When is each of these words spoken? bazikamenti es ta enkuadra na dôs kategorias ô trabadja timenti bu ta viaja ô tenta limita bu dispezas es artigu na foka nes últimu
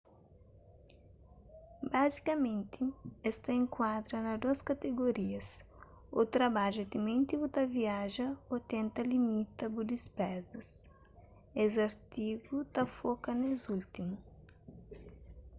bazikamenti 1.91 2.83
es 3.29 3.35
ta 3.43 3.51
enkuadra 3.61 4.17
na 4.27 4.33
dôs 4.43 4.59
kategorias 4.69 5.47
ô 6.17 6.19
trabadja 6.35 6.83
timenti 6.93 7.33
bu 7.41 7.47
ta 7.55 7.63
viaja 7.77 8.27
ô 8.53 8.55
tenta 8.73 8.99
limita 9.13 9.63
bu 9.73 9.81
dispezas 9.93 10.69
es 11.63 11.73
artigu 11.89 12.55
na 12.73 12.83
foka 12.97 13.29
nes 13.41 13.61
últimu 13.77 14.17